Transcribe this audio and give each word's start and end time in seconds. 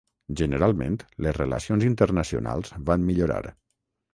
Generalment 0.39 0.95
les 1.27 1.37
relacions 1.37 1.85
internacionals 1.91 2.73
van 2.89 3.07
millorar. 3.11 3.41